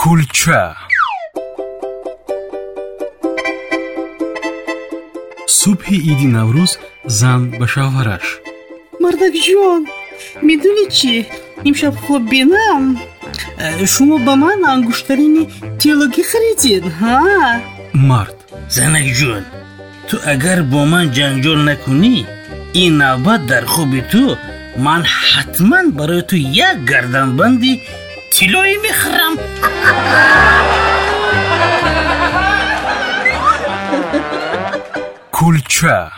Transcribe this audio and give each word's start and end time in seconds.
кулча. 0.00 0.62
Субҳи 5.58 5.98
иди 6.10 6.28
наврӯз 6.36 6.72
зан 7.18 7.40
ба 7.58 7.66
шавҳараш. 7.74 8.26
Мардакҷон 9.02 9.82
медонӣ 10.46 10.84
чӣ? 10.96 11.14
Имшаб 11.68 11.94
хоб 12.04 12.22
бинам. 12.32 12.84
Э, 13.64 13.86
шумо 13.92 14.16
ба 14.26 14.34
ман 14.42 14.60
ангуштарини 14.74 15.44
теологӣ 15.80 16.22
харидед 16.30 16.84
ҳа? 16.98 17.18
Мард 18.10 18.38
занакҷон 18.76 19.42
ту 20.08 20.14
агар 20.32 20.58
бо 20.72 20.80
ман 20.92 21.06
ҷанҷол 21.16 21.60
накунӣ 21.68 22.16
ин 22.82 22.92
навбат 23.02 23.40
дар 23.50 23.64
хоби 23.74 24.00
ту 24.12 24.24
ман 24.86 25.02
ҳатман 25.28 25.86
барои 25.98 26.22
ту 26.30 26.36
як 26.68 26.76
гарданбанди 26.90 27.72
Тилёйми 28.30 28.88
храм. 28.88 29.38
Кульча. 35.30 36.12